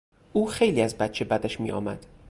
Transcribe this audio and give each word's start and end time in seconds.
او 0.33 0.47
خیلی 0.47 0.81
از 0.81 0.97
بچه 0.97 1.25
بدش 1.25 1.59
میآمد. 1.59 2.05